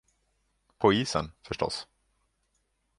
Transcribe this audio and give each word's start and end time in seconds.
På 0.77 0.93
isen, 0.93 1.31
förstås. 1.41 1.87